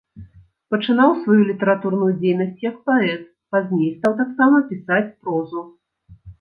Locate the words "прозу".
5.21-5.61